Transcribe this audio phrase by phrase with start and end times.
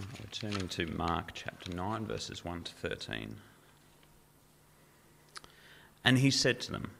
[0.00, 3.36] We're turning to Mark chapter 9, verses 1 to 13.
[6.02, 6.92] And he said to them,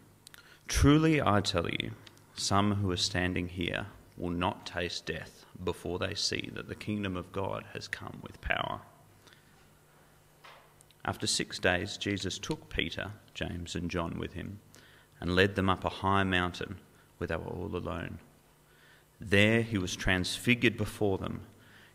[0.68, 1.92] Truly I tell you,
[2.34, 3.86] some who are standing here
[4.18, 8.40] will not taste death before they see that the kingdom of God has come with
[8.42, 8.80] power.
[11.02, 14.60] After six days, Jesus took Peter, James, and John with him
[15.20, 16.76] and led them up a high mountain
[17.16, 18.18] where they were all alone.
[19.18, 21.42] There he was transfigured before them.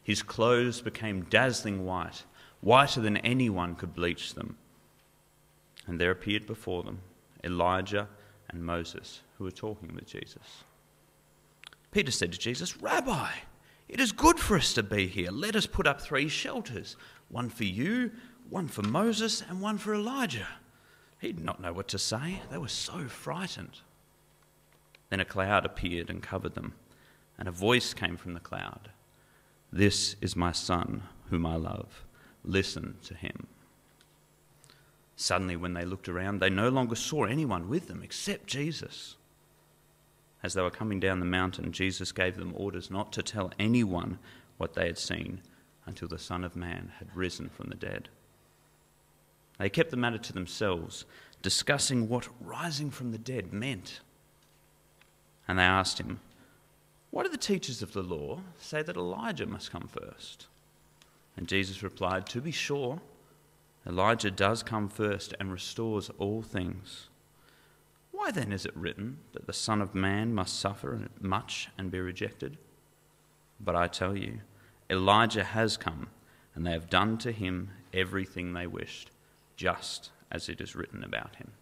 [0.05, 2.25] His clothes became dazzling white,
[2.61, 4.55] whiter than anyone could bleach them.
[5.87, 6.99] And there appeared before them
[7.43, 8.07] Elijah
[8.49, 10.63] and Moses, who were talking with Jesus.
[11.89, 13.31] Peter said to Jesus, Rabbi,
[13.89, 15.31] it is good for us to be here.
[15.31, 16.95] Let us put up three shelters
[17.29, 18.11] one for you,
[18.47, 20.47] one for Moses, and one for Elijah.
[21.19, 22.43] He did not know what to say.
[22.51, 23.79] They were so frightened.
[25.09, 26.75] Then a cloud appeared and covered them,
[27.39, 28.91] and a voice came from the cloud
[29.71, 32.05] This is my son, whom I love.
[32.43, 33.47] Listen to him.
[35.15, 39.15] Suddenly, when they looked around, they no longer saw anyone with them except Jesus.
[40.43, 44.19] As they were coming down the mountain, Jesus gave them orders not to tell anyone
[44.57, 45.41] what they had seen
[45.85, 48.09] until the Son of Man had risen from the dead.
[49.57, 51.05] They kept the matter to themselves,
[51.41, 54.01] discussing what rising from the dead meant.
[55.47, 56.19] And they asked him,
[57.15, 60.47] Why do the teachers of the law say that Elijah must come first?
[61.37, 62.99] And Jesus replied, To be sure,
[63.87, 67.07] Elijah does come first and restores all things.
[68.11, 72.01] Why then is it written that the Son of Man must suffer much and be
[72.01, 72.57] rejected?
[73.61, 74.41] But I tell you,
[74.89, 76.09] Elijah has come,
[76.53, 79.09] and they have done to him everything they wished,
[79.55, 81.53] just as it is written about him.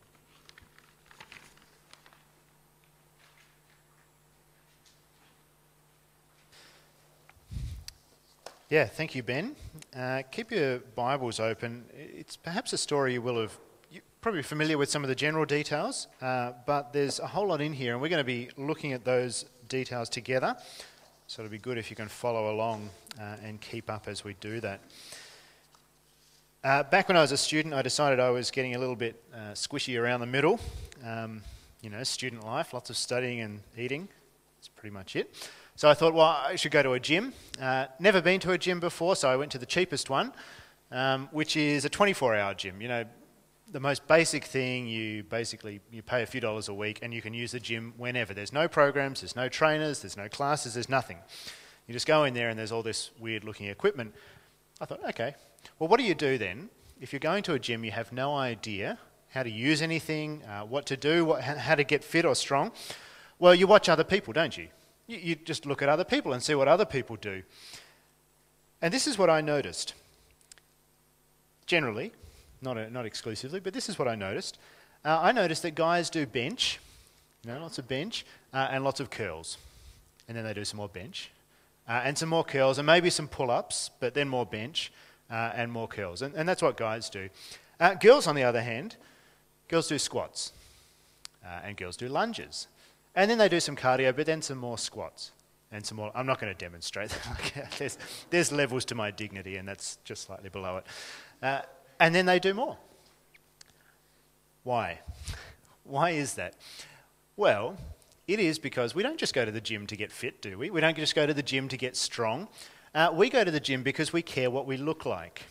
[8.73, 9.55] Yeah, thank you, Ben.
[9.95, 11.85] Uh, keep your Bibles open.
[11.95, 13.55] It's perhaps a story you will have,
[13.91, 17.61] you're probably familiar with some of the general details, uh, but there's a whole lot
[17.61, 20.55] in here, and we're going to be looking at those details together.
[21.27, 22.89] So it'll be good if you can follow along
[23.21, 24.79] uh, and keep up as we do that.
[26.63, 29.21] Uh, back when I was a student, I decided I was getting a little bit
[29.31, 30.59] uh, squishy around the middle.
[31.05, 31.43] Um,
[31.83, 34.07] you know, student life, lots of studying and eating.
[34.57, 35.47] That's pretty much it.
[35.75, 37.33] So I thought, well, I should go to a gym.
[37.59, 40.31] Uh, never been to a gym before, so I went to the cheapest one,
[40.91, 42.79] um, which is a 24-hour gym.
[42.79, 43.05] You know,
[43.71, 47.23] the most basic thing, you basically you pay a few dollars a week and you
[47.23, 48.35] can use the gym whenever.
[48.35, 51.17] There's no programs, there's no trainers, there's no classes, there's nothing.
[51.87, 54.13] You just go in there and there's all this weird-looking equipment.
[54.79, 55.33] I thought, okay,
[55.79, 56.69] well, what do you do then?
[57.01, 60.61] If you're going to a gym, you have no idea how to use anything, uh,
[60.61, 62.71] what to do, what, how to get fit or strong.
[63.39, 64.67] Well, you watch other people, don't you?
[65.07, 67.43] You, you just look at other people and see what other people do.
[68.81, 69.93] And this is what I noticed.
[71.65, 72.11] Generally,
[72.61, 74.57] not, a, not exclusively, but this is what I noticed.
[75.05, 76.79] Uh, I noticed that guys do bench,
[77.45, 79.57] you know, lots of bench, uh, and lots of curls.
[80.27, 81.31] And then they do some more bench,
[81.87, 84.91] uh, and some more curls, and maybe some pull ups, but then more bench,
[85.29, 86.21] uh, and more curls.
[86.21, 87.29] And, and, that's what guys do.
[87.79, 88.95] Uh, girls, on the other hand,
[89.67, 90.53] girls do squats,
[91.45, 92.67] uh, and girls do lunges.
[93.15, 95.31] And then they do some cardio, but then some more squats
[95.71, 96.11] and some more.
[96.15, 97.71] I'm not going to demonstrate that.
[97.77, 97.97] there's,
[98.29, 100.85] there's, levels to my dignity, and that's just slightly below it.
[101.41, 101.61] Uh,
[101.99, 102.77] and then they do more.
[104.63, 105.01] Why?
[105.83, 106.55] Why is that?
[107.35, 107.77] Well,
[108.27, 110.69] it is because we don't just go to the gym to get fit, do we?
[110.69, 112.47] We don't just go to the gym to get strong.
[112.95, 115.43] Uh, we go to the gym because we care what we look like.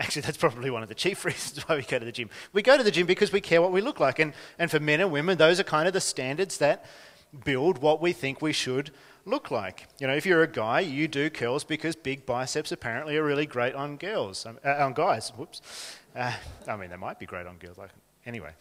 [0.00, 2.30] Actually, that's probably one of the chief reasons why we go to the gym.
[2.54, 4.18] We go to the gym because we care what we look like.
[4.18, 6.86] And, and for men and women, those are kind of the standards that
[7.44, 8.90] build what we think we should
[9.26, 9.88] look like.
[10.00, 13.44] You know, if you're a guy, you do curls because big biceps apparently are really
[13.44, 15.30] great on girls, um, uh, on guys.
[15.36, 15.60] Whoops.
[16.16, 16.32] Uh,
[16.66, 17.76] I mean, they might be great on girls.
[17.76, 17.90] Like,
[18.24, 18.52] anyway,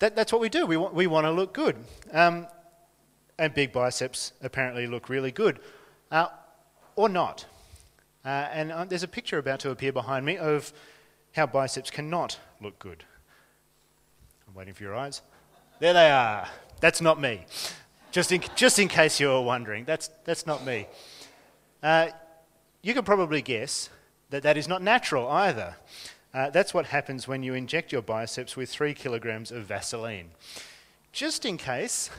[0.00, 0.66] that, that's what we do.
[0.66, 1.76] We want, we want to look good.
[2.12, 2.48] Um,
[3.38, 5.60] and big biceps apparently look really good.
[6.10, 6.26] Uh,
[6.96, 7.46] or not.
[8.24, 10.72] Uh, and uh, there's a picture about to appear behind me of
[11.32, 13.04] how biceps cannot look good.
[14.48, 15.20] I'm waiting for your eyes.
[15.80, 16.48] There they are.
[16.80, 17.44] That's not me.
[18.12, 20.86] Just in, just in case you were wondering, that's, that's not me.
[21.82, 22.08] Uh,
[22.82, 23.90] you can probably guess
[24.30, 25.76] that that is not natural either.
[26.32, 30.30] Uh, that's what happens when you inject your biceps with three kilograms of Vaseline.
[31.12, 32.10] Just in case,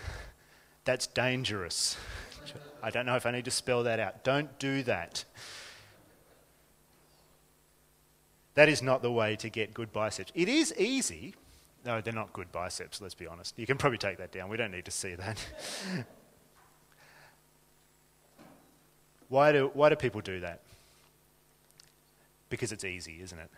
[0.85, 1.97] that's dangerous.
[2.83, 4.23] I don't know if I need to spell that out.
[4.23, 5.25] Don't do that.
[8.55, 10.31] That is not the way to get good biceps.
[10.33, 11.35] It is easy.
[11.85, 13.53] No, they're not good biceps, let's be honest.
[13.57, 14.49] You can probably take that down.
[14.49, 15.45] We don't need to see that.
[19.29, 20.61] why, do, why do people do that?
[22.49, 23.51] Because it's easy, isn't it?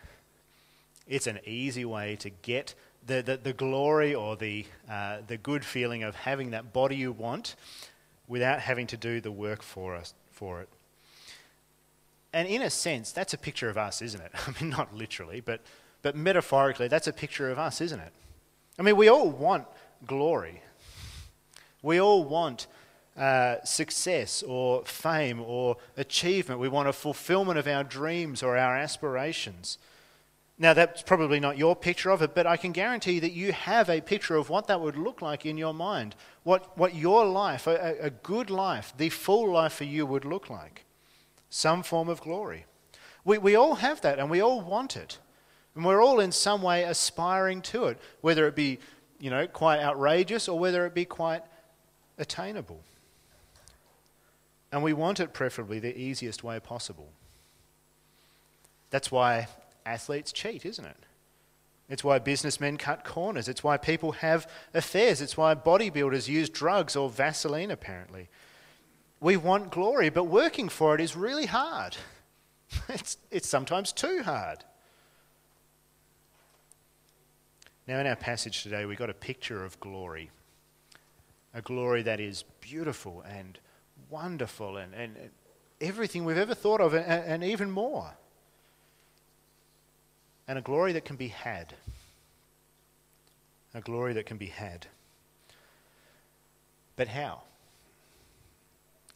[1.06, 2.74] It's an easy way to get
[3.06, 7.12] the, the, the glory or the, uh, the good feeling of having that body you
[7.12, 7.54] want
[8.26, 10.68] without having to do the work for, us, for it.
[12.32, 14.32] And in a sense, that's a picture of us, isn't it?
[14.46, 15.62] I mean, not literally, but,
[16.02, 18.12] but metaphorically, that's a picture of us, isn't it?
[18.78, 19.66] I mean, we all want
[20.06, 20.62] glory.
[21.82, 22.66] We all want
[23.16, 26.60] uh, success or fame or achievement.
[26.60, 29.78] We want a fulfillment of our dreams or our aspirations.
[30.60, 33.88] Now, that's probably not your picture of it, but I can guarantee that you have
[33.88, 36.16] a picture of what that would look like in your mind.
[36.42, 40.50] What, what your life, a, a good life, the full life for you would look
[40.50, 40.84] like.
[41.50, 42.66] Some form of glory.
[43.24, 45.18] We, we all have that and we all want it.
[45.74, 48.78] And we're all in some way aspiring to it, whether it be,
[49.20, 51.42] you know, quite outrageous or whether it be quite
[52.18, 52.80] attainable.
[54.72, 57.08] And we want it preferably the easiest way possible.
[58.90, 59.48] That's why
[59.86, 60.96] athletes cheat, isn't it?
[61.88, 63.48] It's why businessmen cut corners.
[63.48, 65.22] It's why people have affairs.
[65.22, 68.28] It's why bodybuilders use drugs or Vaseline, apparently.
[69.20, 71.96] We want glory, but working for it is really hard.
[72.90, 74.62] It's, it's sometimes too hard.
[77.86, 80.30] Now, in our passage today, we got a picture of glory.
[81.54, 83.58] A glory that is beautiful and
[84.10, 85.16] wonderful and, and
[85.80, 88.12] everything we've ever thought of, and, and even more
[90.48, 91.74] and a glory that can be had.
[93.74, 94.86] A glory that can be had.
[96.96, 97.42] But how?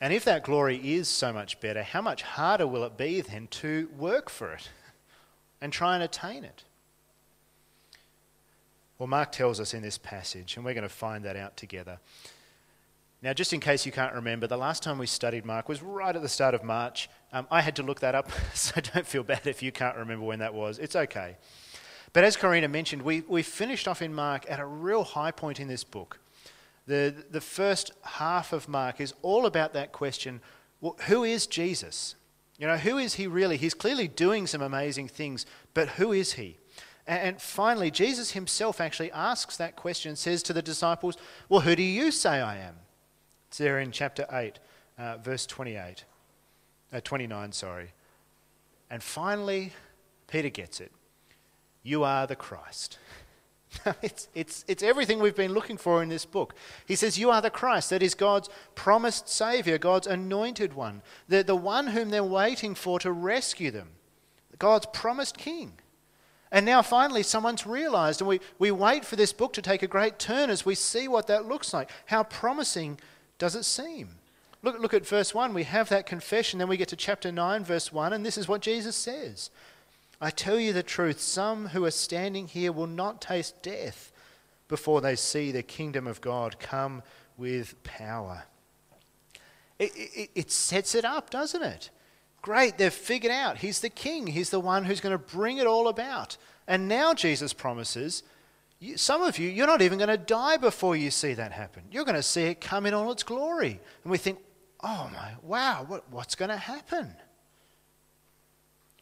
[0.02, 3.46] And if that glory is so much better, how much harder will it be then
[3.52, 4.68] to work for it
[5.60, 6.64] and try and attain it?
[8.98, 12.00] Well, Mark tells us in this passage, and we're going to find that out together.
[13.22, 16.16] Now, just in case you can't remember, the last time we studied Mark was right
[16.16, 17.08] at the start of March.
[17.32, 20.26] Um, I had to look that up, so don't feel bad if you can't remember
[20.26, 20.80] when that was.
[20.80, 21.36] It's okay.
[22.12, 25.60] But as Karina mentioned, we, we finished off in Mark at a real high point
[25.60, 26.18] in this book.
[26.86, 30.40] The, the first half of Mark is all about that question
[30.80, 32.16] well, who is Jesus?
[32.58, 33.56] You know, who is he really?
[33.56, 36.58] He's clearly doing some amazing things, but who is he?
[37.06, 41.16] And finally, Jesus himself actually asks that question and says to the disciples,
[41.48, 42.74] Well, who do you say I am?
[43.48, 44.58] It's there in chapter 8,
[44.98, 46.04] uh, verse 28,
[46.92, 47.92] uh, 29, sorry.
[48.90, 49.72] And finally,
[50.28, 50.92] Peter gets it.
[51.82, 52.98] You are the Christ.
[54.02, 56.54] it's, it's, it's everything we've been looking for in this book.
[56.86, 57.90] He says, You are the Christ.
[57.90, 62.98] That is God's promised Savior, God's anointed one, the, the one whom they're waiting for
[63.00, 63.88] to rescue them,
[64.58, 65.74] God's promised King.
[66.50, 69.86] And now finally, someone's realized, and we, we wait for this book to take a
[69.86, 71.90] great turn as we see what that looks like.
[72.06, 73.00] How promising
[73.38, 74.10] does it seem?
[74.62, 75.54] Look, look at verse 1.
[75.54, 76.58] We have that confession.
[76.58, 79.50] Then we get to chapter 9, verse 1, and this is what Jesus says
[80.22, 84.12] I tell you the truth, some who are standing here will not taste death
[84.68, 87.02] before they see the kingdom of God come
[87.36, 88.44] with power.
[89.80, 91.90] It, it, it sets it up, doesn't it?
[92.40, 95.66] Great, they've figured out he's the king, he's the one who's going to bring it
[95.66, 96.36] all about.
[96.68, 98.22] And now Jesus promises
[98.96, 101.82] some of you, you're not even going to die before you see that happen.
[101.90, 103.80] You're going to see it come in all its glory.
[104.02, 104.38] And we think,
[104.82, 107.14] oh my, wow, what, what's going to happen?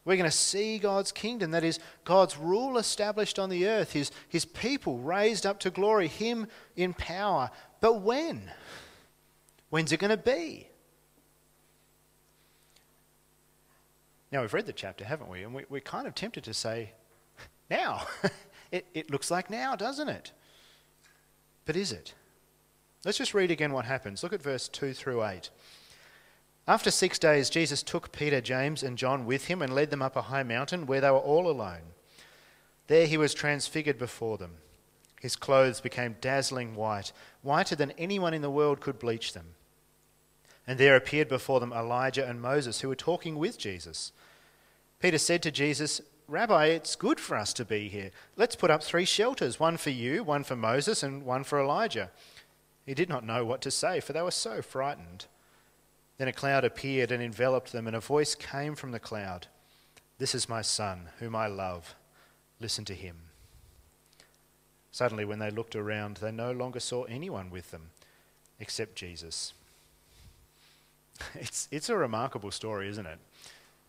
[0.03, 4.11] We're going to see God's kingdom, that is, God's rule established on the earth, his,
[4.27, 7.51] his people raised up to glory, Him in power.
[7.81, 8.51] But when?
[9.69, 10.67] When's it going to be?
[14.31, 15.43] Now, we've read the chapter, haven't we?
[15.43, 16.93] And we, we're kind of tempted to say,
[17.69, 18.07] now.
[18.71, 20.31] It, it looks like now, doesn't it?
[21.65, 22.13] But is it?
[23.03, 24.23] Let's just read again what happens.
[24.23, 25.49] Look at verse 2 through 8.
[26.71, 30.15] After six days, Jesus took Peter, James, and John with him and led them up
[30.15, 31.81] a high mountain where they were all alone.
[32.87, 34.51] There he was transfigured before them.
[35.19, 37.11] His clothes became dazzling white,
[37.41, 39.47] whiter than anyone in the world could bleach them.
[40.65, 44.13] And there appeared before them Elijah and Moses, who were talking with Jesus.
[45.01, 45.99] Peter said to Jesus,
[46.29, 48.11] Rabbi, it's good for us to be here.
[48.37, 52.11] Let's put up three shelters one for you, one for Moses, and one for Elijah.
[52.85, 55.25] He did not know what to say, for they were so frightened.
[56.21, 59.47] Then a cloud appeared and enveloped them, and a voice came from the cloud
[60.19, 61.95] This is my son, whom I love.
[62.59, 63.15] Listen to him.
[64.91, 67.89] Suddenly, when they looked around, they no longer saw anyone with them
[68.59, 69.53] except Jesus.
[71.33, 73.17] It's, it's a remarkable story, isn't it?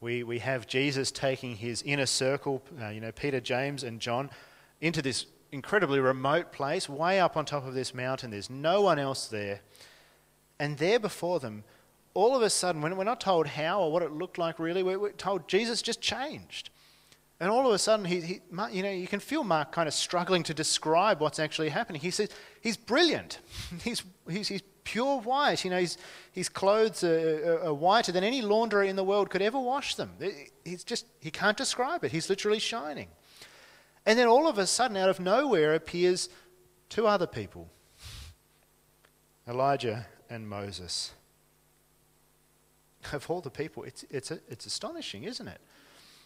[0.01, 4.31] we, we have Jesus taking his inner circle, uh, you know, Peter, James, and John,
[4.81, 8.31] into this incredibly remote place, way up on top of this mountain.
[8.31, 9.61] There's no one else there.
[10.59, 11.65] And there before them,
[12.15, 14.83] all of a sudden, when we're not told how or what it looked like really,
[14.83, 16.71] we're, told Jesus just changed.
[17.41, 18.41] And all of a sudden, he, he,
[18.71, 22.01] you know, you can feel Mark kind of struggling to describe what's actually happening.
[22.01, 22.29] He says
[22.61, 23.41] he's brilliant.
[23.83, 25.65] he's, he's, he's pure white.
[25.65, 25.99] You know, his,
[26.31, 30.13] his clothes are, are, whiter than any launderer in the world could ever wash them.
[30.65, 32.13] He's just, he can't describe it.
[32.13, 33.09] He's literally shining.
[34.07, 36.29] And then all of a sudden, out of nowhere, appears
[36.89, 37.71] two other people
[39.49, 41.13] Elijah and Moses.
[43.13, 45.61] Of all the people, it's, it's, it's astonishing, isn't it?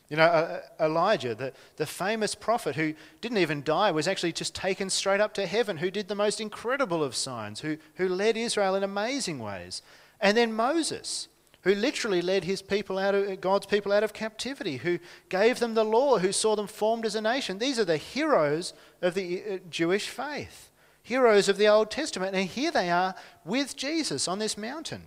[0.09, 4.33] You know, uh, uh, Elijah, the, the famous prophet who didn't even die, was actually
[4.33, 8.09] just taken straight up to heaven, who did the most incredible of signs, who, who
[8.09, 9.83] led Israel in amazing ways.
[10.21, 11.29] And then Moses,
[11.63, 15.75] who literally led his people out of God's people out of captivity, who gave them
[15.75, 17.59] the law, who saw them formed as a nation.
[17.59, 20.71] These are the heroes of the uh, Jewish faith,
[21.03, 22.37] heroes of the Old Testament.
[22.37, 25.03] And here they are with Jesus on this mountain.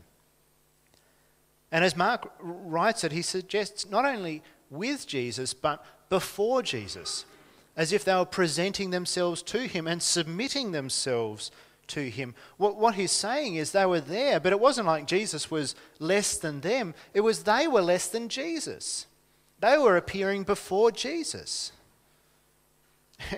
[1.72, 7.26] And as Mark writes it, he suggests not only with Jesus, but before Jesus,
[7.76, 11.52] as if they were presenting themselves to him and submitting themselves
[11.88, 12.36] to him.
[12.58, 16.38] What, what he's saying is they were there, but it wasn't like Jesus was less
[16.38, 19.06] than them, it was they were less than Jesus.
[19.60, 21.74] They were appearing before Jesus.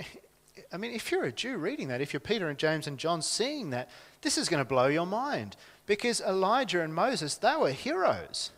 [0.74, 3.22] I mean, if you're a Jew reading that, if you're Peter and James and John
[3.22, 3.90] seeing that,
[4.22, 5.58] this is going to blow your mind.
[5.92, 8.52] Because Elijah and Moses, they were heroes.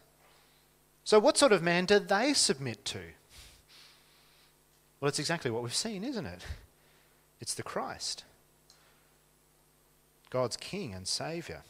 [1.03, 2.99] So, what sort of man did they submit to?
[5.01, 6.45] Well, it's exactly what we've seen, isn't it?
[7.41, 8.23] It's the Christ,
[10.29, 11.63] God's King and Saviour.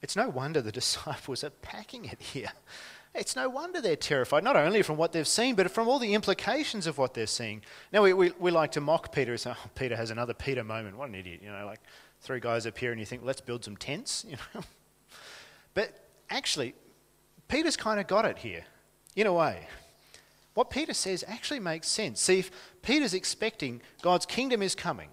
[0.00, 2.52] It's no wonder the disciples are packing it here.
[3.14, 6.14] It's no wonder they're terrified, not only from what they've seen, but from all the
[6.14, 7.62] implications of what they're seeing.
[7.92, 10.96] Now, we, we, we like to mock Peter say, oh, Peter has another Peter moment.
[10.96, 11.40] What an idiot.
[11.42, 11.80] You know, like
[12.20, 14.24] three guys appear and you think, let's build some tents.
[14.30, 14.62] You know?
[15.74, 15.92] but
[16.30, 16.74] actually,
[17.48, 18.64] Peter's kind of got it here,
[19.16, 19.66] in a way.
[20.54, 22.20] What Peter says actually makes sense.
[22.20, 22.50] See, if
[22.82, 25.08] Peter's expecting God's kingdom is coming,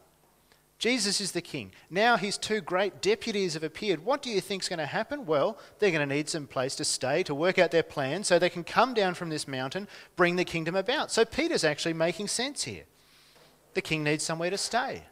[0.78, 1.72] Jesus is the king.
[1.90, 4.06] Now his two great deputies have appeared.
[4.06, 5.26] What do you think is going to happen?
[5.26, 8.38] Well, they're going to need some place to stay to work out their plan so
[8.38, 11.12] they can come down from this mountain, bring the kingdom about.
[11.12, 12.84] So Peter's actually making sense here.
[13.74, 15.04] The king needs somewhere to stay.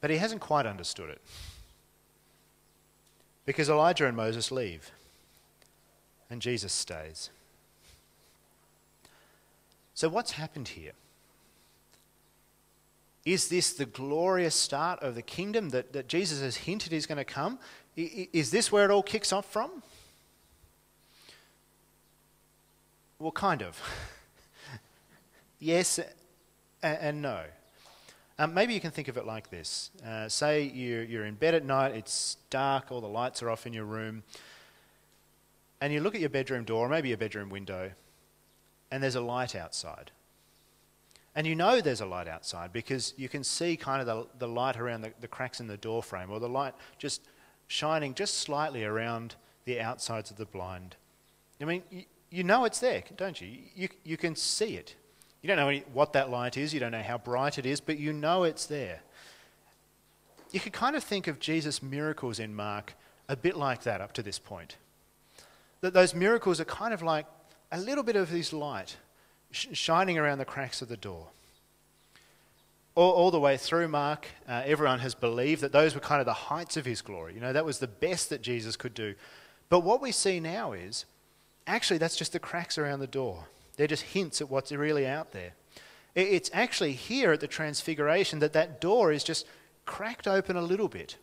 [0.00, 1.20] But he hasn't quite understood it.
[3.46, 4.90] Because Elijah and Moses leave,
[6.30, 7.30] and Jesus stays.
[9.94, 10.92] So, what's happened here?
[13.28, 17.18] Is this the glorious start of the kingdom that, that Jesus has hinted is going
[17.18, 17.58] to come?
[17.94, 19.82] Is this where it all kicks off from?
[23.18, 23.78] Well, kind of.
[25.58, 26.00] yes
[26.82, 27.42] and no.
[28.38, 29.90] Um, maybe you can think of it like this.
[30.06, 33.66] Uh, say you're, you're in bed at night, it's dark, all the lights are off
[33.66, 34.22] in your room,
[35.82, 37.90] and you look at your bedroom door, maybe your bedroom window,
[38.90, 40.12] and there's a light outside.
[41.34, 44.48] And you know there's a light outside because you can see kind of the, the
[44.48, 47.22] light around the, the cracks in the door frame or the light just
[47.68, 50.96] shining just slightly around the outsides of the blind.
[51.60, 53.48] I mean, you, you know it's there, don't you?
[53.74, 53.88] you?
[54.04, 54.96] You can see it.
[55.42, 57.80] You don't know any, what that light is, you don't know how bright it is,
[57.80, 59.00] but you know it's there.
[60.50, 62.94] You could kind of think of Jesus' miracles in Mark
[63.28, 64.76] a bit like that up to this point.
[65.82, 67.26] That those miracles are kind of like
[67.70, 68.96] a little bit of this light
[69.50, 71.28] sh- shining around the cracks of the door.
[72.94, 76.26] All, all the way through Mark, uh, everyone has believed that those were kind of
[76.26, 77.34] the heights of his glory.
[77.34, 79.14] You know, that was the best that Jesus could do.
[79.68, 81.04] But what we see now is
[81.66, 83.44] actually that's just the cracks around the door.
[83.76, 85.52] They're just hints at what's really out there.
[86.14, 89.46] It's actually here at the Transfiguration that that door is just
[89.86, 91.16] cracked open a little bit.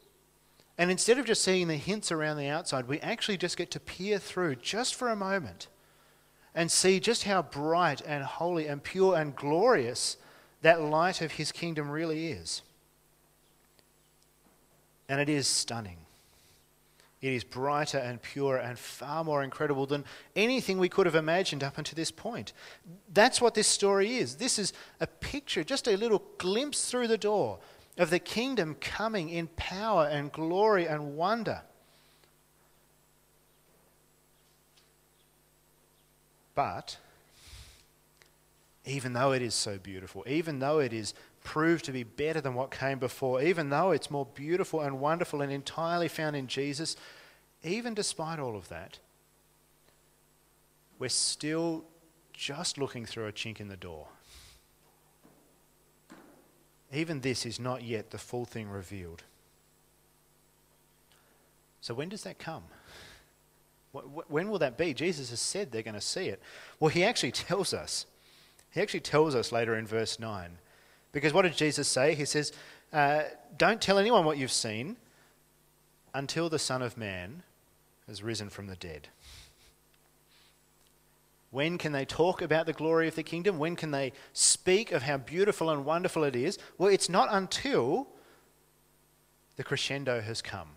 [0.78, 3.80] And instead of just seeing the hints around the outside, we actually just get to
[3.80, 5.68] peer through just for a moment
[6.56, 10.18] and see just how bright and holy and pure and glorious
[10.62, 12.62] that light of his kingdom really is.
[15.08, 15.98] And it is stunning.
[17.22, 21.64] It is brighter and purer and far more incredible than anything we could have imagined
[21.64, 22.54] up until this point.
[23.14, 24.36] That's what this story is.
[24.36, 27.60] This is a picture, just a little glimpse through the door
[27.98, 31.62] of the kingdom coming in power and glory and wonder.
[36.56, 36.98] But
[38.86, 42.56] even though it is so beautiful, even though it is proved to be better than
[42.56, 46.96] what came before, even though it's more beautiful and wonderful and entirely found in Jesus,
[47.64, 49.00] even despite all of that,
[50.98, 51.84] we're still
[52.34, 54.08] just looking through a chink in the door.
[56.94, 59.24] Even this is not yet the full thing revealed.
[61.82, 62.64] So when does that come?
[64.28, 64.94] When will that be?
[64.94, 66.42] Jesus has said they're going to see it.
[66.80, 68.06] Well, he actually tells us.
[68.72, 70.58] He actually tells us later in verse 9.
[71.12, 72.14] Because what did Jesus say?
[72.14, 72.52] He says,
[72.92, 73.24] uh,
[73.58, 74.98] Don't tell anyone what you've seen
[76.14, 77.44] until the Son of Man
[78.08, 79.08] has risen from the dead.
[81.52, 83.60] When can they talk about the glory of the kingdom?
[83.60, 86.58] When can they speak of how beautiful and wonderful it is?
[86.78, 88.08] Well, it's not until
[89.56, 90.70] the crescendo has come.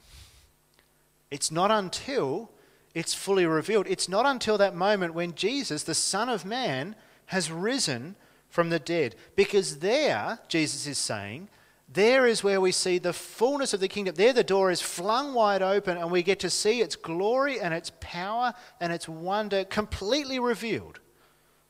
[1.31, 2.51] It's not until
[2.99, 3.87] it's fully revealed.
[3.89, 6.95] It's not until that moment when Jesus, the Son of Man,
[7.27, 8.17] has risen
[8.49, 9.15] from the dead.
[9.37, 11.49] Because there, Jesus is saying,
[11.91, 14.15] there is where we see the fullness of the kingdom.
[14.15, 17.73] There, the door is flung wide open, and we get to see its glory and
[17.73, 21.01] its power and its wonder completely revealed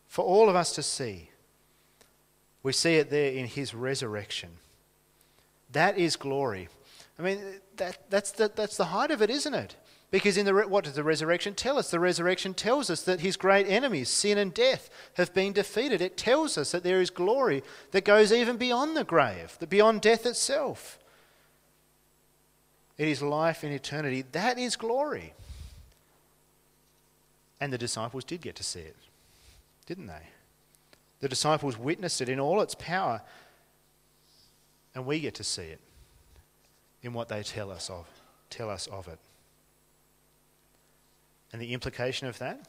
[0.09, 1.31] for all of us to see.
[2.63, 4.51] We see it there in his resurrection.
[5.71, 6.69] That is glory.
[7.19, 7.41] I mean,
[7.77, 9.77] that, that's, the, that's the height of it, isn't it?
[10.11, 11.91] Because in the what does the resurrection tell us?
[11.91, 16.01] The resurrection tells us that his great enemies, sin and death, have been defeated.
[16.01, 20.01] It tells us that there is glory that goes even beyond the grave, that beyond
[20.01, 20.99] death itself.
[22.97, 24.25] It is life in eternity.
[24.33, 25.35] That is glory.
[27.61, 28.97] And the disciples did get to see it,
[29.85, 30.29] didn't they?
[31.21, 33.21] The disciples witnessed it in all its power,
[34.95, 35.81] and we get to see it
[37.03, 38.07] in what they tell us of,
[38.49, 39.19] tell us of it.
[41.53, 42.61] And the implication of that?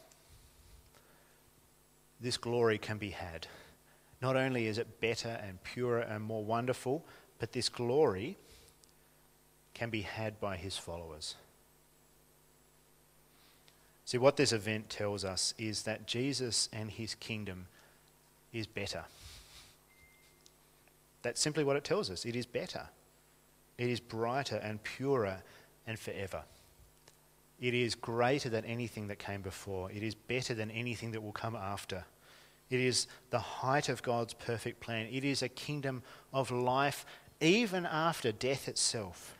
[2.20, 3.48] This glory can be had.
[4.22, 7.06] Not only is it better and purer and more wonderful,
[7.40, 8.38] but this glory
[9.74, 11.36] can be had by his followers.
[14.04, 17.68] See, what this event tells us is that Jesus and his kingdom
[18.52, 19.06] is better.
[21.22, 22.26] That's simply what it tells us.
[22.26, 22.88] It is better.
[23.78, 25.44] It is brighter and purer
[25.86, 26.44] and forever.
[27.60, 29.92] It is greater than anything that came before.
[29.92, 32.06] It is better than anything that will come after.
[32.70, 35.08] It is the height of God's perfect plan.
[35.12, 37.06] It is a kingdom of life
[37.42, 39.38] even after death itself.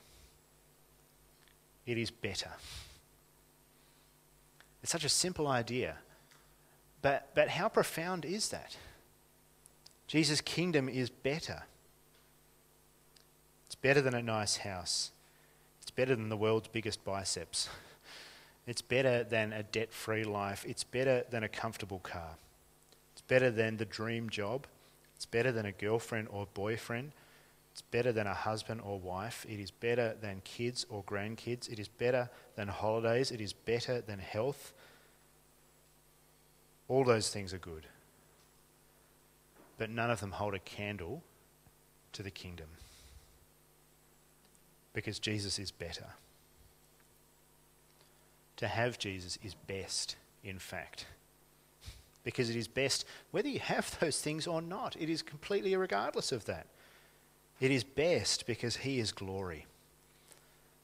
[1.86, 2.52] It is better.
[4.82, 5.96] It's such a simple idea.
[7.02, 8.76] But, but how profound is that?
[10.08, 11.64] Jesus' kingdom is better.
[13.68, 15.12] It's better than a nice house.
[15.82, 17.70] It's better than the world's biggest biceps.
[18.70, 20.64] It's better than a debt free life.
[20.64, 22.36] It's better than a comfortable car.
[23.14, 24.68] It's better than the dream job.
[25.16, 27.14] It's better than a girlfriend or boyfriend.
[27.72, 29.44] It's better than a husband or wife.
[29.50, 31.68] It is better than kids or grandkids.
[31.68, 33.32] It is better than holidays.
[33.32, 34.72] It is better than health.
[36.88, 37.88] All those things are good.
[39.80, 41.24] But none of them hold a candle
[42.14, 42.68] to the kingdom.
[44.94, 46.06] Because Jesus is better
[48.60, 51.06] to have Jesus is best, in fact.
[52.26, 54.98] Because it is best whether you have those things or not.
[55.00, 56.68] It is completely regardless of that.
[57.62, 59.66] It is best because he is glory,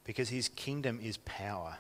[0.05, 1.77] because his kingdom is power.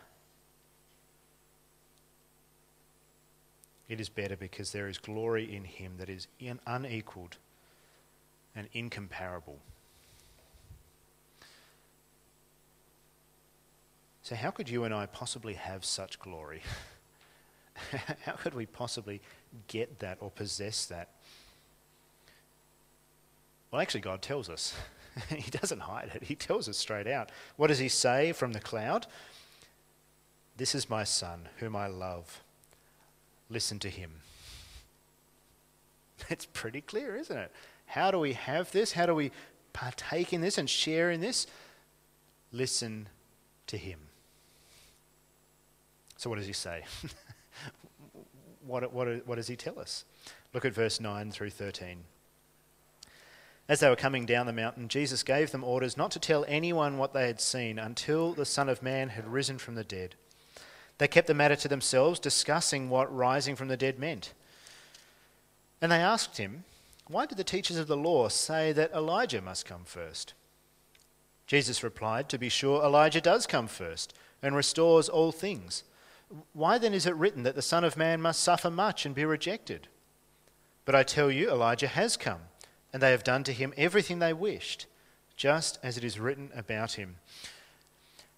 [3.87, 6.27] It is better because there is glory in him that is
[6.67, 7.37] unequaled
[8.53, 9.59] and incomparable.
[14.25, 16.63] So, how could you and I possibly have such glory?
[18.25, 19.21] how could we possibly
[19.67, 21.09] get that or possess that?
[23.69, 24.73] Well, actually, God tells us.
[25.29, 27.31] he doesn't hide it, He tells us straight out.
[27.55, 29.05] What does He say from the cloud?
[30.57, 32.41] This is my Son, whom I love.
[33.47, 34.11] Listen to Him.
[36.31, 37.51] It's pretty clear, isn't it?
[37.85, 38.93] How do we have this?
[38.93, 39.29] How do we
[39.71, 41.45] partake in this and share in this?
[42.51, 43.07] Listen
[43.67, 43.99] to Him.
[46.17, 46.83] So, what does he say?
[48.65, 50.05] what, what, what does he tell us?
[50.53, 52.03] Look at verse 9 through 13.
[53.67, 56.97] As they were coming down the mountain, Jesus gave them orders not to tell anyone
[56.97, 60.15] what they had seen until the Son of Man had risen from the dead.
[60.97, 64.33] They kept the matter to themselves, discussing what rising from the dead meant.
[65.81, 66.63] And they asked him,
[67.07, 70.33] Why did the teachers of the law say that Elijah must come first?
[71.47, 75.83] Jesus replied, To be sure, Elijah does come first and restores all things.
[76.53, 79.25] Why then is it written that the Son of Man must suffer much and be
[79.25, 79.87] rejected?
[80.85, 82.41] But I tell you, Elijah has come,
[82.93, 84.85] and they have done to him everything they wished,
[85.35, 87.17] just as it is written about him.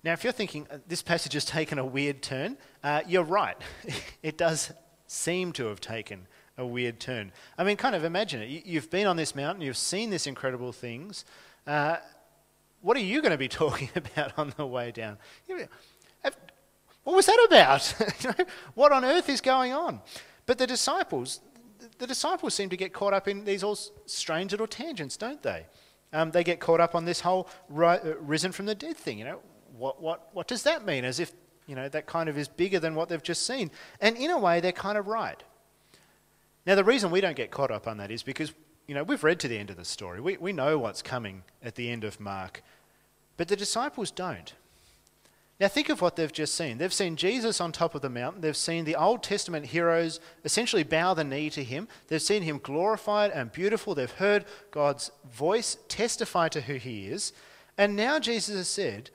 [0.03, 3.57] Now, if you're thinking uh, this passage has taken a weird turn, uh, you're right.
[4.23, 4.71] it does
[5.07, 7.31] seem to have taken a weird turn.
[7.57, 8.65] I mean, kind of imagine it.
[8.65, 11.25] You've been on this mountain, you've seen these incredible things.
[11.65, 11.97] Uh,
[12.81, 15.17] what are you going to be talking about on the way down?
[17.07, 18.47] What was that about?
[18.73, 20.01] what on earth is going on?
[20.45, 21.39] But the disciples,
[21.99, 25.67] the disciples seem to get caught up in these all strange little tangents, don't they?
[26.11, 29.19] Um, they get caught up on this whole ri- uh, risen from the dead thing.
[29.19, 29.39] You know,
[29.77, 31.05] what, what, what does that mean?
[31.05, 31.31] As if,
[31.65, 33.71] you know, that kind of is bigger than what they've just seen.
[34.01, 35.41] And in a way, they're kind of right.
[36.65, 38.51] Now, the reason we don't get caught up on that is because,
[38.85, 40.19] you know, we've read to the end of the story.
[40.19, 42.63] We, we know what's coming at the end of Mark.
[43.37, 44.53] But the disciples don't.
[45.59, 46.77] Now, think of what they've just seen.
[46.77, 48.41] They've seen Jesus on top of the mountain.
[48.41, 51.87] They've seen the Old Testament heroes essentially bow the knee to him.
[52.07, 53.95] They've seen him glorified and beautiful.
[53.95, 57.33] They've heard God's voice testify to who he is.
[57.75, 59.09] And now Jesus has said,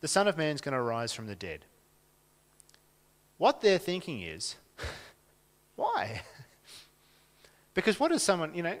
[0.00, 1.64] the Son of Man is going to rise from the dead.
[3.38, 4.56] What they're thinking is,
[5.76, 6.22] why?
[7.74, 8.76] because what does someone, you know,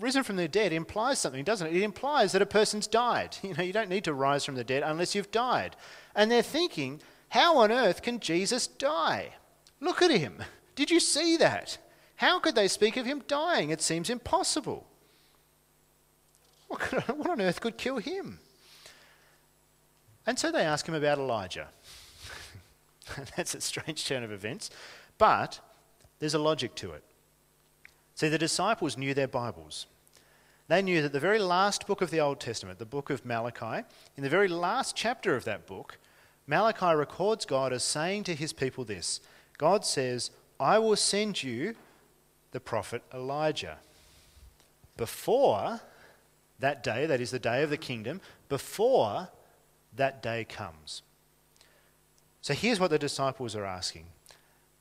[0.00, 1.76] risen from the dead implies something, doesn't it?
[1.76, 3.36] It implies that a person's died.
[3.42, 5.76] You know, you don't need to rise from the dead unless you've died.
[6.14, 7.00] And they're thinking,
[7.30, 9.34] how on earth can Jesus die?
[9.80, 10.42] Look at him.
[10.74, 11.78] Did you see that?
[12.16, 13.70] How could they speak of him dying?
[13.70, 14.86] It seems impossible.
[16.68, 18.38] What, could, what on earth could kill him?
[20.26, 21.68] And so they ask him about Elijah.
[23.36, 24.70] That's a strange turn of events,
[25.18, 25.60] but
[26.20, 27.02] there's a logic to it.
[28.14, 29.86] See, the disciples knew their Bibles.
[30.68, 33.86] They knew that the very last book of the Old Testament, the book of Malachi,
[34.16, 35.98] in the very last chapter of that book,
[36.46, 39.20] Malachi records God as saying to his people this
[39.58, 41.74] God says, I will send you
[42.52, 43.78] the prophet Elijah.
[44.96, 45.80] Before
[46.58, 49.28] that day, that is the day of the kingdom, before
[49.96, 51.02] that day comes.
[52.40, 54.06] So here's what the disciples are asking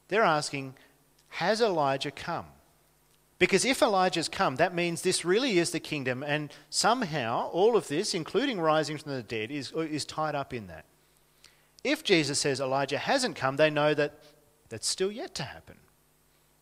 [0.08, 0.76] they're asking,
[1.30, 2.46] Has Elijah come?
[3.42, 7.88] Because if Elijah's come, that means this really is the kingdom, and somehow all of
[7.88, 10.86] this, including rising from the dead, is, is tied up in that.
[11.84, 14.14] If Jesus says Elijah hasn't come, they know that
[14.70, 15.78] that's still yet to happen,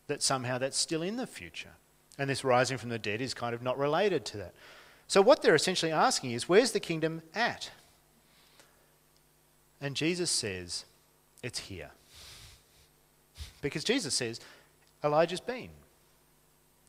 [0.06, 1.74] that somehow that's still in the future.
[2.18, 4.54] And this rising from the dead is kind of not related to that.
[5.06, 7.70] So, what they're essentially asking is, where's the kingdom at?
[9.82, 10.86] And Jesus says,
[11.42, 11.90] it's here.
[13.60, 14.40] Because Jesus says,
[15.04, 15.68] Elijah's been.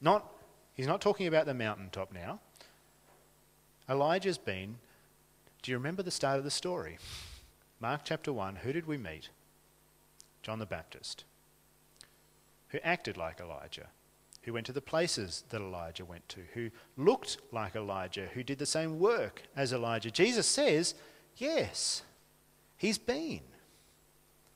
[0.02, 0.32] Not,
[0.74, 2.40] he's not talking about the mountaintop now.
[3.90, 4.76] Elijah's been.
[5.62, 6.98] Do you remember the start of the story?
[7.80, 9.30] Mark chapter 1, who did we meet?
[10.42, 11.24] John the Baptist,
[12.70, 13.88] who acted like Elijah,
[14.44, 18.58] who went to the places that Elijah went to, who looked like Elijah, who did
[18.58, 20.10] the same work as Elijah.
[20.10, 20.96] Jesus says,
[21.38, 22.02] yes,
[22.78, 23.42] he's been.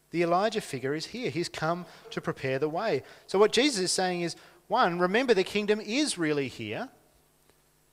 [0.09, 1.29] The Elijah figure is here.
[1.29, 3.03] He's come to prepare the way.
[3.27, 4.35] So, what Jesus is saying is
[4.67, 6.89] one, remember the kingdom is really here.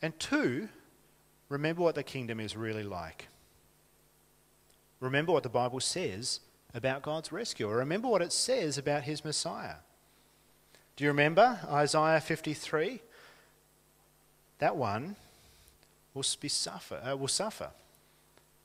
[0.00, 0.68] And two,
[1.48, 3.28] remember what the kingdom is really like.
[5.00, 6.40] Remember what the Bible says
[6.74, 7.68] about God's rescue.
[7.68, 9.76] Remember what it says about his Messiah.
[10.96, 13.00] Do you remember Isaiah 53?
[14.58, 15.16] That one
[16.14, 17.70] will, be suffer, uh, will suffer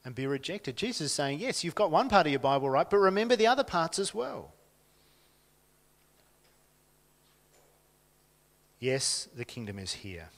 [0.06, 0.78] and be rejected.
[0.78, 3.48] Jesus is saying, yes, you've got one part of your Bible right, but remember the
[3.48, 4.54] other parts as well.
[8.80, 10.30] Yes, the kingdom is here.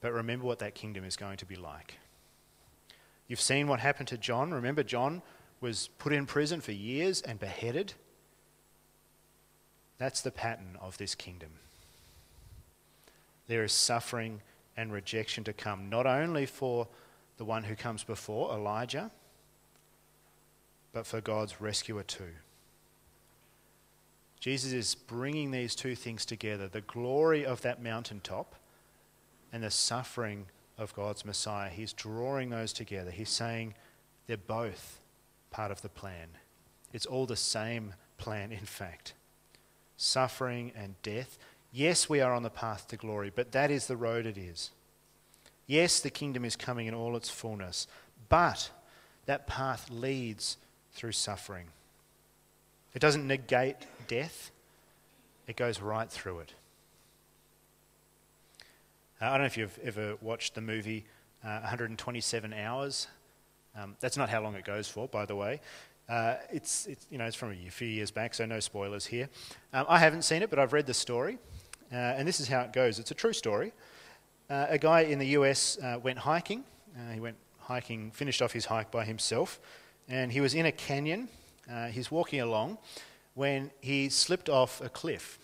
[0.00, 1.94] But remember what that kingdom is going to be like.
[3.26, 4.52] You've seen what happened to John.
[4.52, 5.22] Remember, John
[5.60, 7.94] was put in prison for years and beheaded.
[9.98, 11.50] That's the pattern of this kingdom.
[13.48, 14.40] There is suffering
[14.76, 16.86] and rejection to come, not only for
[17.38, 19.10] the one who comes before, Elijah,
[20.92, 22.34] but for God's rescuer too.
[24.40, 28.54] Jesus is bringing these two things together the glory of that mountaintop
[29.52, 30.46] and the suffering
[30.76, 31.70] of God's Messiah.
[31.70, 33.10] He's drawing those together.
[33.10, 33.74] He's saying
[34.26, 35.00] they're both
[35.50, 36.28] part of the plan.
[36.92, 39.14] It's all the same plan, in fact.
[39.96, 41.38] Suffering and death.
[41.72, 44.70] Yes, we are on the path to glory, but that is the road it is.
[45.66, 47.86] Yes, the kingdom is coming in all its fullness,
[48.28, 48.70] but
[49.26, 50.56] that path leads
[50.92, 51.66] through suffering.
[52.98, 53.76] It doesn't negate
[54.08, 54.50] death,
[55.46, 56.54] it goes right through it.
[59.22, 61.04] Uh, I don't know if you've ever watched the movie
[61.44, 63.06] uh, 127 Hours.
[63.76, 65.60] Um, that's not how long it goes for, by the way.
[66.08, 69.28] Uh, it's, it's, you know, it's from a few years back, so no spoilers here.
[69.72, 71.38] Um, I haven't seen it, but I've read the story,
[71.92, 72.98] uh, and this is how it goes.
[72.98, 73.72] It's a true story.
[74.50, 76.64] Uh, a guy in the US went hiking.
[77.14, 79.60] he went hiking, finished off his hike by himself,
[80.08, 81.28] and he was in a canyon.
[81.90, 82.78] He's walking along,
[83.34, 85.38] when he slipped off a cliff.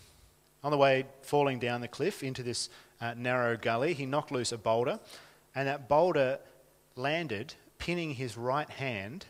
[0.63, 4.51] On the way falling down the cliff into this uh, narrow gully, he knocked loose
[4.51, 4.99] a boulder,
[5.55, 6.39] and that boulder
[6.97, 9.27] landed, pinning his right hand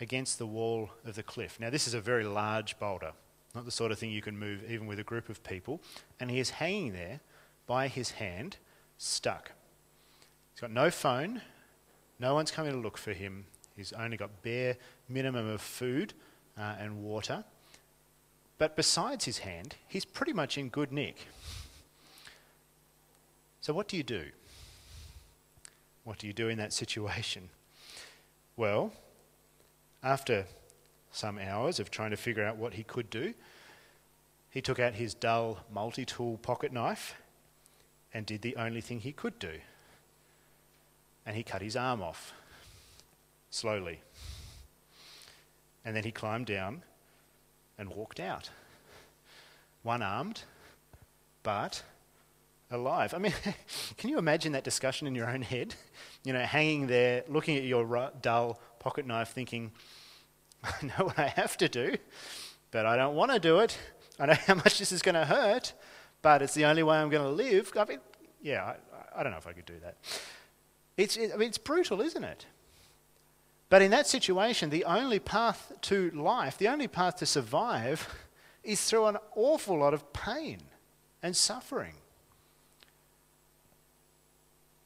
[0.00, 1.58] against the wall of the cliff.
[1.60, 3.12] Now, this is a very large boulder,
[3.54, 5.80] not the sort of thing you can move even with a group of people.
[6.18, 7.20] And he is hanging there
[7.66, 8.56] by his hand,
[8.96, 9.52] stuck.
[10.54, 11.42] He's got no phone,
[12.18, 13.46] no one's coming to look for him.
[13.76, 14.76] He's only got bare
[15.08, 16.14] minimum of food
[16.58, 17.44] uh, and water.
[18.58, 21.28] But besides his hand, he's pretty much in good nick.
[23.60, 24.24] So, what do you do?
[26.04, 27.50] What do you do in that situation?
[28.56, 28.92] Well,
[30.02, 30.46] after
[31.12, 33.34] some hours of trying to figure out what he could do,
[34.50, 37.14] he took out his dull multi tool pocket knife
[38.14, 39.58] and did the only thing he could do.
[41.26, 42.32] And he cut his arm off
[43.50, 44.00] slowly.
[45.88, 46.82] And then he climbed down
[47.78, 48.50] and walked out.
[49.82, 50.42] One armed,
[51.42, 51.82] but
[52.70, 53.14] alive.
[53.14, 53.32] I mean,
[53.96, 55.74] can you imagine that discussion in your own head?
[56.24, 59.72] You know, hanging there, looking at your dull pocket knife, thinking,
[60.62, 61.96] I know what I have to do,
[62.70, 63.78] but I don't want to do it.
[64.18, 65.72] I know how much this is going to hurt,
[66.20, 67.72] but it's the only way I'm going to live.
[67.78, 68.00] I mean,
[68.42, 68.74] yeah,
[69.14, 69.96] I, I don't know if I could do that.
[70.98, 72.44] It's, it, I mean, it's brutal, isn't it?
[73.70, 78.08] But in that situation, the only path to life, the only path to survive,
[78.64, 80.58] is through an awful lot of pain
[81.22, 81.94] and suffering.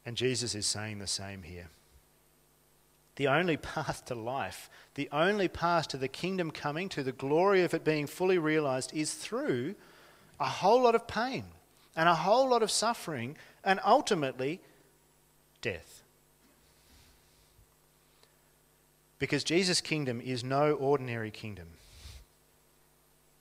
[0.05, 1.69] And Jesus is saying the same here.
[3.17, 7.63] The only path to life, the only path to the kingdom coming, to the glory
[7.63, 9.75] of it being fully realized, is through
[10.41, 11.45] a whole lot of pain
[11.95, 14.61] and a whole lot of suffering and ultimately
[15.61, 16.02] death.
[19.23, 21.69] Because Jesus' kingdom is no ordinary kingdom,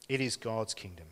[0.07, 1.07] it is God's kingdom.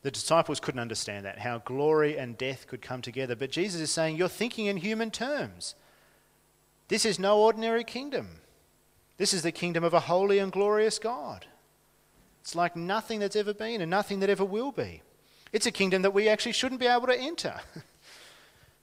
[0.00, 3.36] The disciples couldn't understand that, how glory and death could come together.
[3.36, 5.74] But Jesus is saying, You're thinking in human terms.
[6.88, 8.40] This is no ordinary kingdom.
[9.18, 11.44] This is the kingdom of a holy and glorious God.
[12.40, 15.02] It's like nothing that's ever been and nothing that ever will be.
[15.52, 17.60] It's a kingdom that we actually shouldn't be able to enter.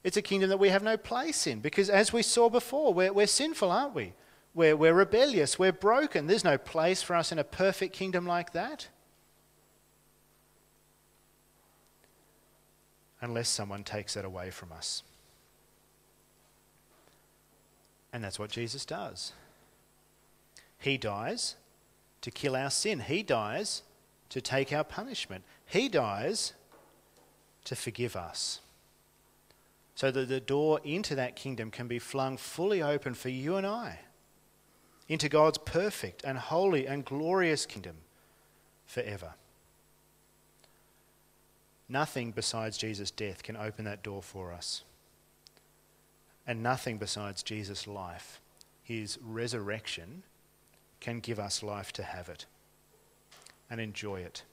[0.04, 3.14] It's a kingdom that we have no place in because, as we saw before, we're,
[3.14, 4.14] we're sinful, aren't we?
[4.54, 6.28] We're, we're rebellious, we're broken.
[6.28, 8.88] There's no place for us in a perfect kingdom like that.
[13.22, 15.04] Unless someone takes it away from us.
[18.12, 19.32] And that's what Jesus does.
[20.80, 21.56] He dies
[22.22, 23.84] to kill our sin, He dies
[24.30, 26.54] to take our punishment, He dies
[27.64, 28.60] to forgive us.
[29.96, 33.66] So that the door into that kingdom can be flung fully open for you and
[33.66, 34.00] I
[35.12, 37.98] into God's perfect and holy and glorious kingdom
[38.86, 39.34] forever.
[41.90, 44.84] Nothing besides Jesus' death can open that door for us.
[46.48, 48.40] And nothing besides Jesus' life,
[48.82, 50.24] his resurrection,
[51.02, 52.46] can give us life to have it
[53.70, 54.44] and enjoy it.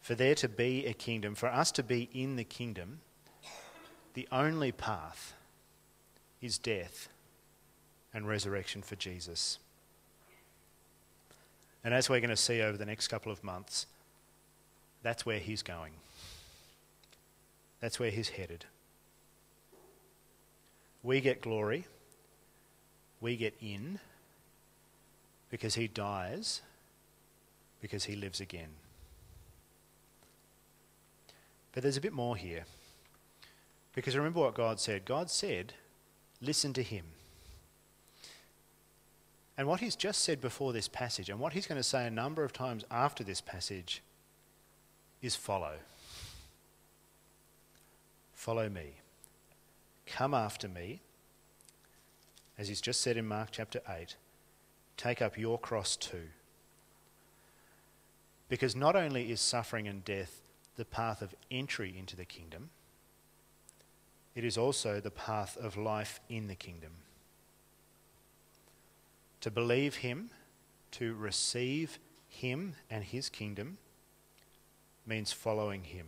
[0.00, 3.00] For there to be a kingdom, for us to be in the kingdom,
[4.14, 5.34] the only path
[6.40, 7.10] is death
[8.16, 9.58] and resurrection for Jesus.
[11.84, 13.84] And as we're going to see over the next couple of months,
[15.02, 15.92] that's where he's going.
[17.78, 18.64] That's where he's headed.
[21.02, 21.84] We get glory,
[23.20, 23.98] we get in
[25.50, 26.62] because he dies,
[27.82, 28.70] because he lives again.
[31.72, 32.64] But there's a bit more here.
[33.94, 35.74] Because remember what God said God said,
[36.40, 37.04] listen to him.
[39.58, 42.10] And what he's just said before this passage, and what he's going to say a
[42.10, 44.02] number of times after this passage,
[45.22, 45.76] is follow.
[48.34, 48.96] Follow me.
[50.06, 51.00] Come after me.
[52.58, 54.16] As he's just said in Mark chapter 8,
[54.96, 56.28] take up your cross too.
[58.48, 60.42] Because not only is suffering and death
[60.76, 62.70] the path of entry into the kingdom,
[64.34, 66.92] it is also the path of life in the kingdom.
[69.40, 70.30] To believe Him,
[70.92, 73.78] to receive Him and His kingdom,
[75.06, 76.06] means following Him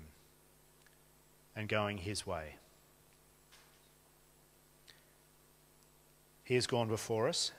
[1.54, 2.56] and going His way.
[6.44, 7.52] He has gone before us,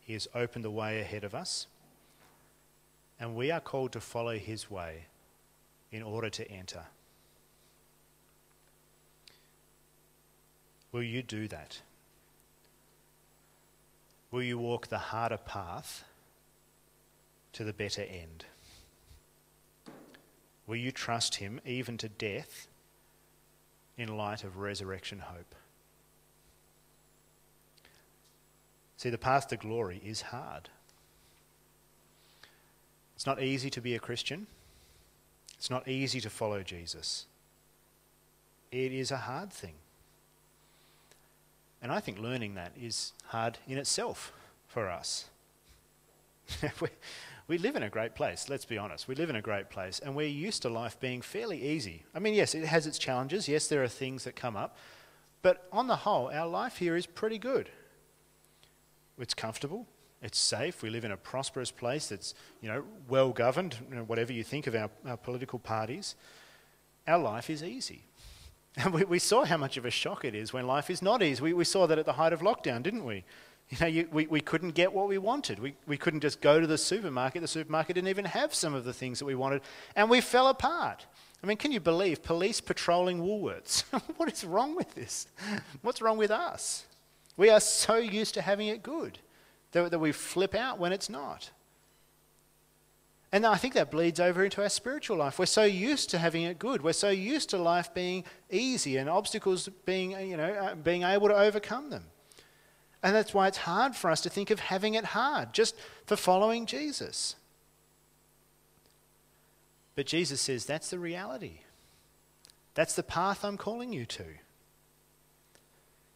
[0.00, 1.66] He has opened the way ahead of us,
[3.20, 5.06] and we are called to follow His way
[5.92, 6.84] in order to enter.
[10.90, 11.80] Will you do that?
[14.32, 16.04] Will you walk the harder path
[17.52, 18.46] to the better end?
[20.66, 22.66] Will you trust Him even to death
[23.98, 25.54] in light of resurrection hope?
[28.96, 30.70] See, the path to glory is hard.
[33.14, 34.46] It's not easy to be a Christian.
[35.58, 37.26] It's not easy to follow Jesus.
[38.70, 39.74] It is a hard thing.
[41.82, 44.32] And I think learning that is hard in itself
[44.68, 45.26] for us.
[46.80, 46.88] we,
[47.48, 49.08] we live in a great place, let's be honest.
[49.08, 52.04] We live in a great place, and we're used to life being fairly easy.
[52.14, 53.48] I mean, yes, it has its challenges.
[53.48, 54.76] Yes, there are things that come up.
[55.42, 57.68] But on the whole, our life here is pretty good.
[59.18, 59.86] It's comfortable.
[60.22, 60.82] It's safe.
[60.82, 64.44] We live in a prosperous place that's, you know, well governed, you know, whatever you
[64.44, 66.14] think of our, our political parties.
[67.08, 68.04] Our life is easy.
[68.76, 71.22] And we, we saw how much of a shock it is when life is not
[71.22, 71.42] easy.
[71.42, 73.24] We, we saw that at the height of lockdown, didn't we?
[73.68, 75.58] You know, you, we, we couldn't get what we wanted.
[75.58, 77.42] We, we couldn't just go to the supermarket.
[77.42, 79.62] The supermarket didn't even have some of the things that we wanted.
[79.96, 81.06] And we fell apart.
[81.42, 83.82] I mean, can you believe police patrolling Woolworths?
[84.16, 85.26] what is wrong with this?
[85.82, 86.86] What's wrong with us?
[87.36, 89.18] We are so used to having it good
[89.72, 91.50] that, that we flip out when it's not.
[93.32, 95.38] And I think that bleeds over into our spiritual life.
[95.38, 96.82] We're so used to having it good.
[96.82, 101.28] We're so used to life being easy and obstacles being, you know, uh, being able
[101.28, 102.04] to overcome them.
[103.02, 106.14] And that's why it's hard for us to think of having it hard just for
[106.14, 107.36] following Jesus.
[109.94, 111.60] But Jesus says that's the reality.
[112.74, 114.24] That's the path I'm calling you to.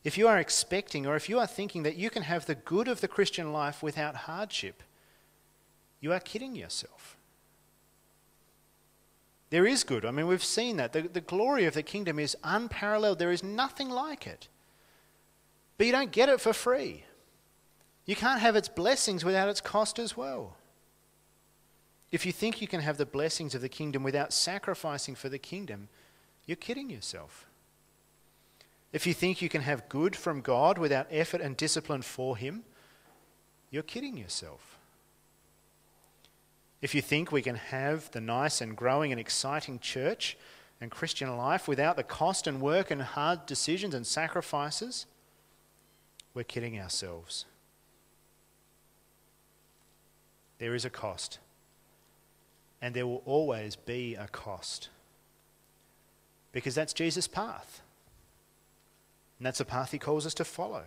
[0.05, 2.89] If you are expecting or if you are thinking that you can have the good
[2.89, 4.83] of the Christian life without hardship,
[6.01, 7.17] you are kidding yourself.
[9.51, 10.05] There is good.
[10.05, 10.93] I mean, we've seen that.
[10.93, 13.19] The, the glory of the kingdom is unparalleled.
[13.19, 14.49] There is nothing like it.
[15.79, 17.05] But you don't get it for free.
[18.07, 20.57] You can't have its blessings without its cost as well.
[22.11, 25.39] If you think you can have the blessings of the kingdom without sacrificing for the
[25.39, 25.89] kingdom,
[26.47, 27.47] you're kidding yourself.
[28.93, 32.63] If you think you can have good from God without effort and discipline for Him,
[33.71, 34.76] you're kidding yourself.
[36.83, 40.37] If you think we can have the nice and growing and exciting church
[40.81, 45.07] and Christian life without the cost and work and hard decisions and sacrifices,
[46.35, 47.47] we're kidding ourselves.
[50.59, 51.39] There is a cost,
[52.81, 54.91] and there will always be a cost.
[56.53, 57.83] Because that's Jesus' path.
[59.39, 60.85] And that's the path he calls us to follow.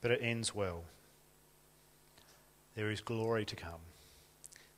[0.00, 0.84] But it ends well
[2.74, 3.80] there is glory to come.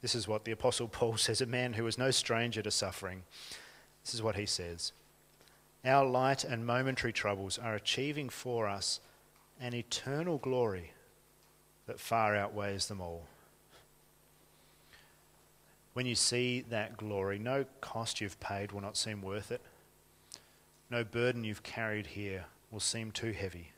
[0.03, 3.23] This is what the Apostle Paul says, a man who was no stranger to suffering.
[4.05, 4.93] This is what he says
[5.85, 9.01] Our light and momentary troubles are achieving for us
[9.61, 10.93] an eternal glory
[11.87, 13.27] that far outweighs them all.
[15.93, 19.61] When you see that glory, no cost you've paid will not seem worth it.
[20.91, 23.74] No burden you've carried here will seem too heavy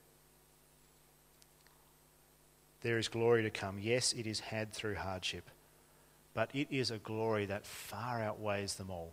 [2.87, 3.79] there is glory to come.
[3.81, 5.51] Yes, it is had through hardship,
[6.35, 9.11] but it is a glory that far outweighs them all.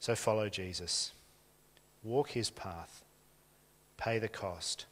[0.00, 1.12] So follow Jesus,
[2.02, 3.04] walk his path,
[3.98, 4.86] pay the cost,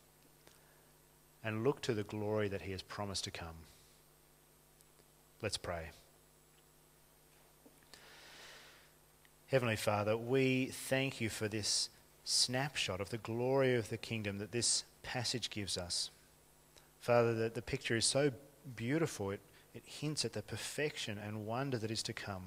[1.42, 3.64] and look to the glory that he has promised to come.
[5.40, 5.86] Let's pray.
[9.46, 11.88] Heavenly Father, we thank you for this
[12.24, 16.10] snapshot of the glory of the kingdom that this passage gives us.
[17.04, 18.32] Father, the, the picture is so
[18.76, 19.30] beautiful.
[19.30, 19.40] It,
[19.74, 22.44] it hints at the perfection and wonder that is to come.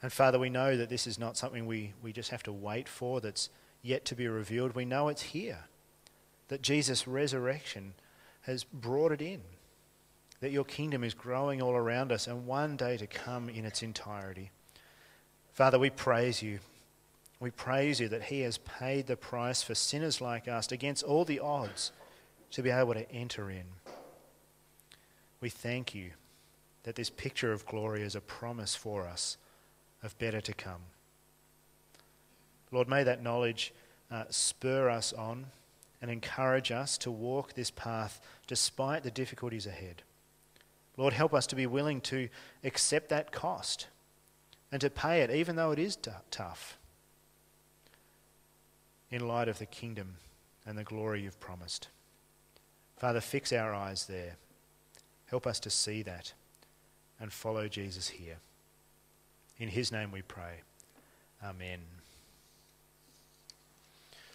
[0.00, 2.88] And Father, we know that this is not something we, we just have to wait
[2.88, 3.50] for that's
[3.82, 4.74] yet to be revealed.
[4.74, 5.58] We know it's here.
[6.48, 7.92] That Jesus' resurrection
[8.44, 9.42] has brought it in.
[10.40, 13.82] That your kingdom is growing all around us and one day to come in its
[13.82, 14.50] entirety.
[15.52, 16.60] Father, we praise you.
[17.38, 21.26] We praise you that He has paid the price for sinners like us against all
[21.26, 21.92] the odds
[22.54, 23.64] to be able to enter in.
[25.40, 26.10] We thank you
[26.84, 29.36] that this picture of glory is a promise for us
[30.04, 30.82] of better to come.
[32.70, 33.74] Lord, may that knowledge
[34.08, 35.46] uh, spur us on
[36.00, 40.02] and encourage us to walk this path despite the difficulties ahead.
[40.96, 42.28] Lord, help us to be willing to
[42.62, 43.88] accept that cost
[44.70, 46.78] and to pay it, even though it is t- tough,
[49.10, 50.18] in light of the kingdom
[50.64, 51.88] and the glory you've promised.
[52.96, 54.36] Father, fix our eyes there.
[55.26, 56.32] Help us to see that
[57.20, 58.36] and follow Jesus here.
[59.58, 60.60] In his name we pray.
[61.42, 61.80] Amen.